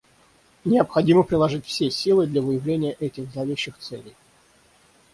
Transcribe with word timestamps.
Необходимо 0.65 1.21
приложить 1.21 1.63
все 1.67 1.91
силы 1.91 2.25
для 2.25 2.41
выявления 2.41 2.93
этих 2.99 3.31
зловещих 3.31 3.77
целей. 3.77 4.15